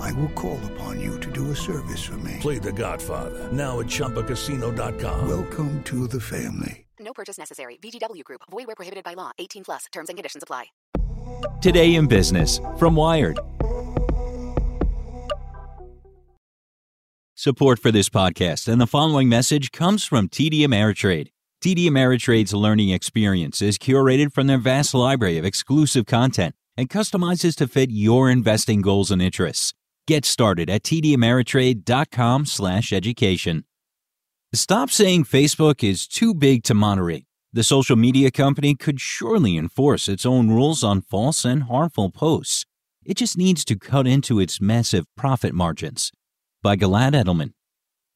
[0.00, 2.38] I will call upon you to do a service for me.
[2.40, 5.28] Play The Godfather now at ChumbaCasino.com.
[5.28, 6.86] Welcome to the family.
[6.98, 7.78] No purchase necessary.
[7.82, 8.42] VGW Group.
[8.50, 9.32] Void where prohibited by law.
[9.38, 9.86] 18 plus.
[9.92, 10.66] Terms and conditions apply.
[11.60, 13.38] Today in Business from Wired.
[17.34, 21.28] Support for this podcast and the following message comes from TD Ameritrade.
[21.62, 27.54] TD Ameritrade's learning experience is curated from their vast library of exclusive content and customizes
[27.56, 29.72] to fit your investing goals and interests.
[30.10, 33.64] Get started at tdameritrade.com/education.
[34.52, 37.26] Stop saying Facebook is too big to moderate.
[37.52, 42.66] The social media company could surely enforce its own rules on false and harmful posts.
[43.04, 46.10] It just needs to cut into its massive profit margins.
[46.60, 47.52] By Gilad Edelman.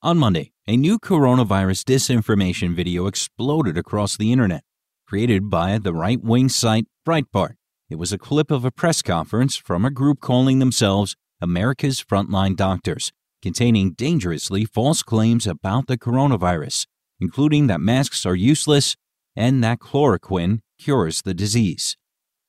[0.00, 4.62] On Monday, a new coronavirus disinformation video exploded across the internet,
[5.08, 7.56] created by the right wing site Breitbart.
[7.88, 12.54] It was a clip of a press conference from a group calling themselves America's Frontline
[12.56, 16.86] Doctors, containing dangerously false claims about the coronavirus,
[17.18, 18.96] including that masks are useless
[19.34, 21.96] and that chloroquine cures the disease.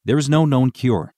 [0.03, 1.13] There is no known cure.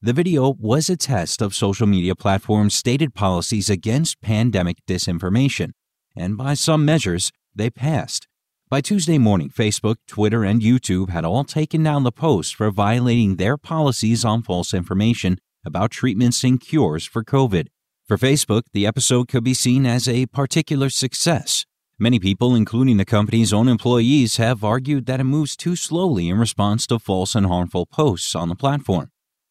[0.00, 5.72] The video was a test of social media platforms' stated policies against pandemic disinformation,
[6.16, 8.28] and by some measures, they passed.
[8.70, 13.36] By Tuesday morning, Facebook, Twitter, and YouTube had all taken down the post for violating
[13.36, 17.68] their policies on false information about treatments and cures for COVID.
[18.08, 21.64] For Facebook, the episode could be seen as a particular success.
[22.00, 26.38] Many people, including the company's own employees, have argued that it moves too slowly in
[26.38, 29.10] response to false and harmful posts on the platform.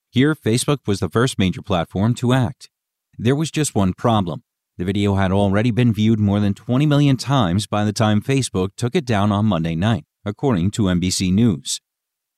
[0.10, 2.70] Here, Facebook was the first major platform to act.
[3.18, 4.44] There was just one problem.
[4.78, 8.70] The video had already been viewed more than 20 million times by the time Facebook
[8.76, 11.80] took it down on Monday night, according to NBC News.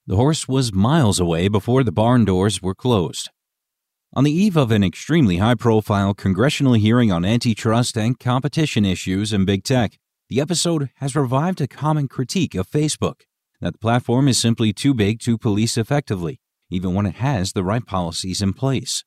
[0.06, 3.30] The horse was miles away before the barn doors were closed.
[4.12, 9.32] On the eve of an extremely high profile congressional hearing on antitrust and competition issues
[9.32, 9.98] in big tech,
[10.28, 13.20] the episode has revived a common critique of Facebook
[13.60, 17.62] that the platform is simply too big to police effectively, even when it has the
[17.62, 19.04] right policies in place.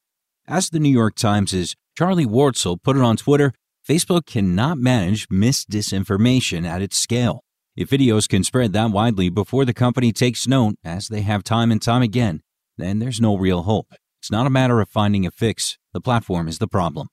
[0.47, 3.51] As the New York Times' Charlie Warzel put it on Twitter,
[3.85, 7.43] Facebook cannot manage misdisinformation at its scale.
[7.75, 11.73] If videos can spread that widely before the company takes note, as they have time
[11.73, 12.41] and time again,
[12.77, 13.93] then there's no real hope.
[14.23, 17.09] It's not a matter of finding a fix, the platform is the problem.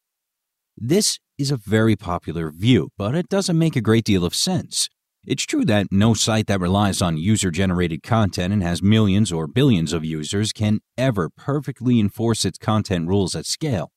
[0.77, 4.89] This is a very popular view, but it doesn't make a great deal of sense.
[5.27, 9.49] It's true that no site that relies on user generated content and has millions or
[9.49, 13.91] billions of users can ever perfectly enforce its content rules at scale.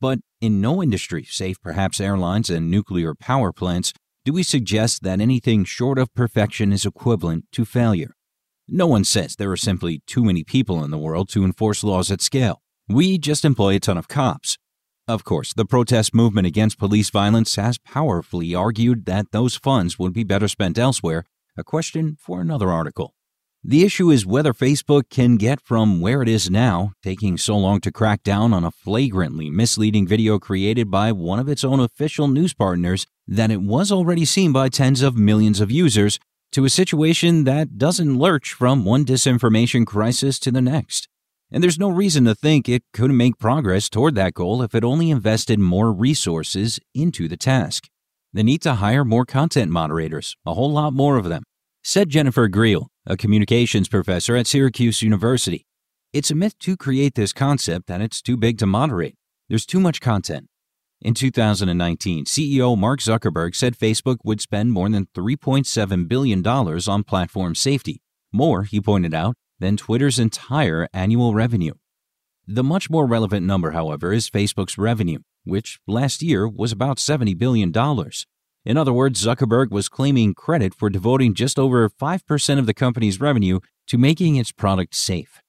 [0.00, 3.92] But in no industry, save perhaps airlines and nuclear power plants,
[4.24, 8.14] do we suggest that anything short of perfection is equivalent to failure.
[8.68, 12.10] No one says there are simply too many people in the world to enforce laws
[12.10, 12.62] at scale.
[12.88, 14.56] We just employ a ton of cops.
[15.06, 20.14] Of course, the protest movement against police violence has powerfully argued that those funds would
[20.14, 21.24] be better spent elsewhere,
[21.58, 23.14] a question for another article.
[23.62, 27.80] The issue is whether Facebook can get from where it is now, taking so long
[27.80, 32.28] to crack down on a flagrantly misleading video created by one of its own official
[32.28, 36.18] news partners that it was already seen by tens of millions of users,
[36.54, 41.08] to a situation that doesn't lurch from one disinformation crisis to the next.
[41.50, 44.84] And there's no reason to think it couldn't make progress toward that goal if it
[44.84, 47.88] only invested more resources into the task.
[48.32, 51.42] They need to hire more content moderators, a whole lot more of them.
[51.82, 55.66] Said Jennifer Grygiel, a communications professor at Syracuse University.
[56.12, 59.16] It's a myth to create this concept that it's too big to moderate.
[59.48, 60.46] There's too much content.
[61.04, 67.54] In 2019, CEO Mark Zuckerberg said Facebook would spend more than $3.7 billion on platform
[67.54, 68.00] safety,
[68.32, 71.74] more, he pointed out, than Twitter's entire annual revenue.
[72.46, 77.36] The much more relevant number, however, is Facebook's revenue, which last year was about $70
[77.36, 77.70] billion.
[78.64, 83.20] In other words, Zuckerberg was claiming credit for devoting just over 5% of the company's
[83.20, 85.42] revenue to making its product safe.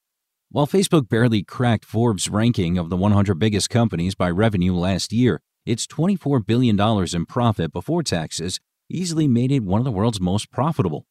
[0.50, 5.40] While Facebook barely cracked Forbes' ranking of the 100 biggest companies by revenue last year,
[5.66, 10.50] its $24 billion in profit before taxes easily made it one of the world's most
[10.52, 11.06] profitable.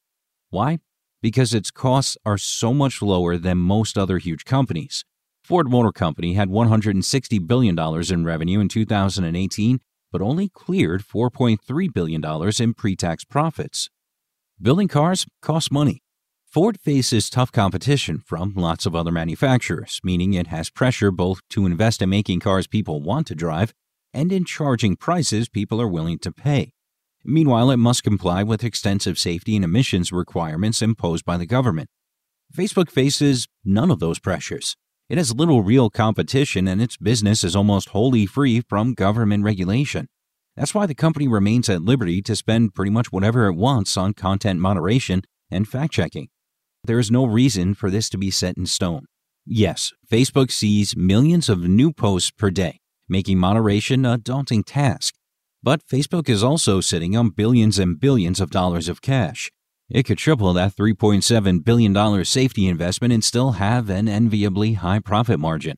[0.50, 0.80] Why?
[1.22, 5.04] Because its costs are so much lower than most other huge companies.
[5.44, 9.80] Ford Motor Company had $160 billion in revenue in 2018,
[10.12, 12.24] but only cleared $4.3 billion
[12.60, 13.90] in pre tax profits.
[14.62, 16.02] Building cars costs money.
[16.48, 21.66] Ford faces tough competition from lots of other manufacturers, meaning it has pressure both to
[21.66, 23.74] invest in making cars people want to drive
[24.16, 26.72] and in charging prices people are willing to pay.
[27.24, 31.90] Meanwhile, it must comply with extensive safety and emissions requirements imposed by the government.
[32.56, 34.78] Facebook faces none of those pressures.
[35.10, 40.08] It has little real competition and its business is almost wholly free from government regulation.
[40.56, 44.14] That's why the company remains at liberty to spend pretty much whatever it wants on
[44.14, 46.30] content moderation and fact checking.
[46.84, 49.06] There is no reason for this to be set in stone.
[49.46, 55.16] Yes, Facebook sees millions of new posts per day, making moderation a daunting task.
[55.64, 59.52] But Facebook is also sitting on billions and billions of dollars of cash.
[59.90, 65.40] It could triple that $3.7 billion safety investment and still have an enviably high profit
[65.40, 65.78] margin.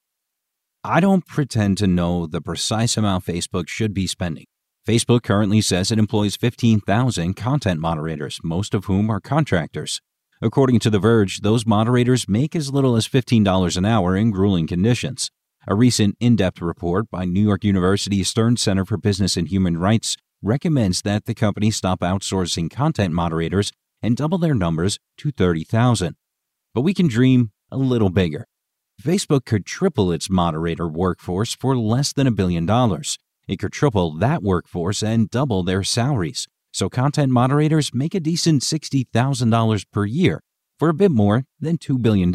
[0.84, 4.46] I don't pretend to know the precise amount Facebook should be spending.
[4.88, 10.00] Facebook currently says it employs 15,000 content moderators, most of whom are contractors.
[10.42, 14.68] According to The Verge, those moderators make as little as $15 an hour in grueling
[14.68, 15.30] conditions.
[15.70, 19.78] A recent in depth report by New York University Stern Center for Business and Human
[19.78, 26.16] Rights recommends that the company stop outsourcing content moderators and double their numbers to 30,000.
[26.74, 28.46] But we can dream a little bigger.
[29.02, 33.18] Facebook could triple its moderator workforce for less than a billion dollars.
[33.46, 38.62] It could triple that workforce and double their salaries so content moderators make a decent
[38.62, 40.42] $60,000 per year
[40.78, 42.32] for a bit more than $2 billion.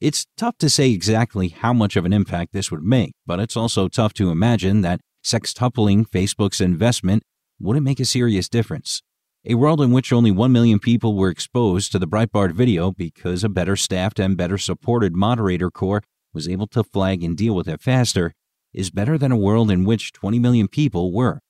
[0.00, 3.56] It's tough to say exactly how much of an impact this would make, but it's
[3.56, 7.24] also tough to imagine that sextupling Facebook's investment
[7.58, 9.02] wouldn't make a serious difference.
[9.44, 13.42] A world in which only 1 million people were exposed to the Breitbart video because
[13.42, 17.66] a better staffed and better supported moderator corps was able to flag and deal with
[17.66, 18.34] it faster
[18.72, 21.40] is better than a world in which 20 million people were.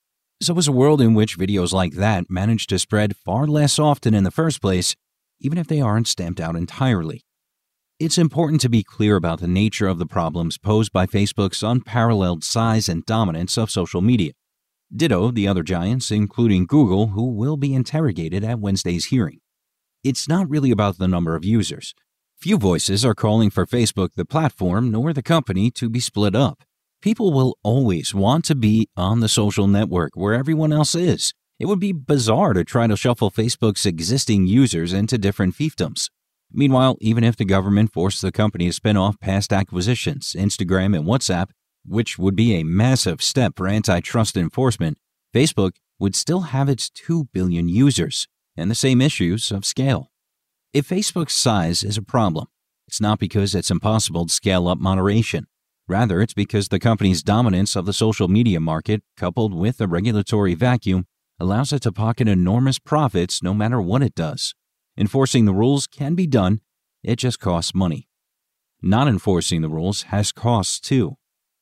[0.41, 4.15] So is a world in which videos like that manage to spread far less often
[4.15, 4.97] in the first place,
[5.39, 7.25] even if they aren't stamped out entirely.
[8.01, 12.45] It's important to be clear about the nature of the problems posed by Facebook's unparalleled
[12.45, 14.35] size and dominance of social media.
[14.95, 19.41] Ditto the other giants, including Google, who will be interrogated at Wednesday's hearing.
[20.05, 21.93] It's not really about the number of users.
[22.37, 26.63] Few voices are calling for Facebook, the platform, nor the company to be split up.
[27.03, 31.35] People will always want to be on the social network where everyone else is.
[31.59, 36.11] It would be bizarre to try to shuffle Facebook's existing users into different fiefdoms.
[36.53, 41.07] Meanwhile, even if the government forced the company to spin off past acquisitions, Instagram and
[41.07, 41.51] WhatsApp,
[41.87, 44.99] which would be a massive step for antitrust enforcement,
[45.35, 50.11] Facebook would still have its 2 billion users and the same issues of scale.
[50.73, 52.47] If Facebook's size is a problem,
[52.87, 55.47] it's not because it's impossible to scale up moderation.
[55.87, 60.55] Rather, it's because the company's dominance of the social media market, coupled with a regulatory
[60.55, 61.07] vacuum,
[61.41, 64.55] allows it to pocket enormous profits no matter what it does.
[64.99, 66.61] Enforcing the rules can be done,
[67.05, 68.09] it just costs money.
[68.83, 71.15] Not enforcing the rules has costs too.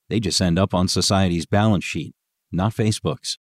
[0.09, 2.15] They just end up on society's balance sheet,
[2.51, 3.37] not Facebook's.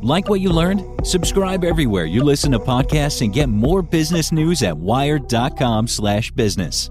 [0.00, 1.04] Like what you learned?
[1.04, 6.90] Subscribe everywhere you listen to podcasts and get more business news at wired.com/business.